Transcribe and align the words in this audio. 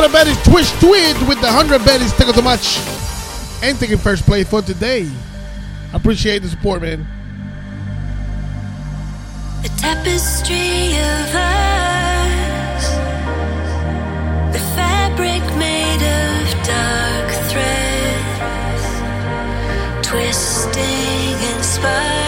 for 0.00 0.08
the 0.08 0.16
baddies, 0.16 0.42
Twitch 0.44 0.70
Tweed 0.80 1.28
with 1.28 1.40
the 1.40 1.46
100 1.46 1.80
baddies. 1.82 2.12
Thank 2.12 2.28
you 2.28 2.34
so 2.34 2.42
much. 2.42 2.78
And 3.62 3.78
taking 3.78 3.98
first 3.98 4.24
place 4.24 4.48
for 4.48 4.62
today. 4.62 5.06
I 5.92 5.96
Appreciate 5.96 6.38
the 6.40 6.48
support, 6.48 6.80
man. 6.82 7.06
A 9.62 9.68
tapestry 9.76 10.96
of 10.96 11.34
us, 11.34 12.84
the 14.54 14.60
fabric 14.74 15.42
made 15.58 16.02
of 16.02 16.48
dark 16.64 17.30
threads, 17.50 18.86
twisting 20.06 21.36
and 21.52 21.64
spiraling. 21.64 22.19